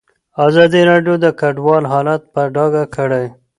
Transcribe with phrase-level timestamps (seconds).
[0.45, 3.25] ازادي راډیو د کډوال حالت په ډاګه کړی.